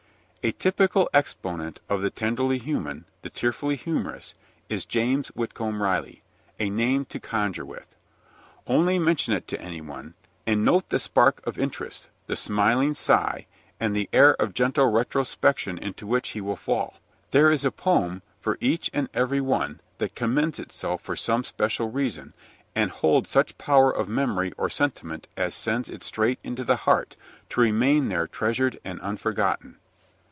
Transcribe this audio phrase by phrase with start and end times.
[0.43, 4.33] A typical exponent of the tenderly human, the tearfully humorous,
[4.69, 6.23] is James Whitcomb Riley
[6.57, 7.85] a name to conjure with.
[8.65, 10.15] Only mention it to anyone,
[10.47, 13.45] and note the spark of interest, the smiling sigh,
[13.79, 16.95] the air of gentle retrospection into which he will fall.
[17.29, 21.91] There is a poem for each and every one, that commends itself for some special
[21.91, 22.33] reason,
[22.73, 27.15] and holds such power of memory or sentiment as sends it straight into the heart,
[27.49, 29.77] to remain there treasured and unforgotten.